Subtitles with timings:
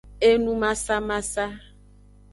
[0.29, 1.45] Enumasamasa.